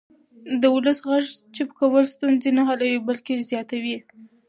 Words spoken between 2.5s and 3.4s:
نه حلوي بلکې